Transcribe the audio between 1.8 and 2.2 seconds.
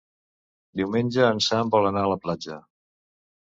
anar a